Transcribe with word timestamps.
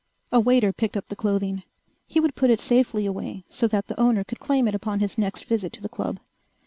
A 0.31 0.39
waiter 0.39 0.73
picked 0.73 0.97
up 0.97 1.07
the 1.09 1.15
clothing. 1.15 1.61
He 2.07 2.19
would 2.19 2.33
put 2.33 2.49
it 2.49 2.59
safely 2.59 3.05
away 3.05 3.43
so 3.47 3.67
that 3.67 3.85
the 3.85 3.99
owner 3.99 4.23
could 4.23 4.39
claim 4.39 4.67
it 4.67 4.73
upon 4.73 4.99
his 4.99 5.15
next 5.15 5.45
visit 5.45 5.71
to 5.73 5.81
the 5.83 5.87
club. 5.89 6.19